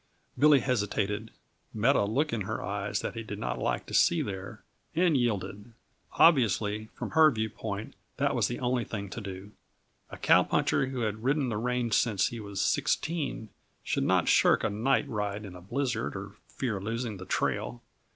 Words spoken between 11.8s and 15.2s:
since he was sixteen should not shirk a night